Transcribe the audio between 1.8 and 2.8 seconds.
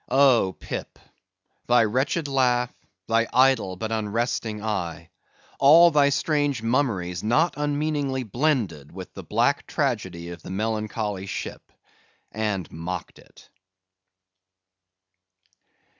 wretched laugh,